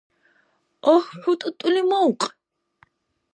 [0.91, 2.27] Агь, хӀу тӀутӀули мавкь!